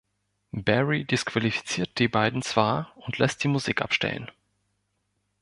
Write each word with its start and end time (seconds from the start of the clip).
Barry 0.55 1.03
disqualifiziert 1.05 1.99
die 1.99 2.07
beiden 2.07 2.41
zwar 2.41 2.91
und 2.95 3.19
lässt 3.19 3.43
die 3.43 3.47
Musik 3.47 3.83
abstellen. 3.83 4.31